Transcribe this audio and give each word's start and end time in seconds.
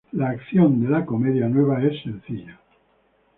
La 0.13 0.29
acción 0.31 0.81
de 0.81 0.89
"La 0.89 1.05
comedia 1.05 1.47
nueva" 1.47 1.83
es 1.83 2.01
sencilla. 2.01 2.59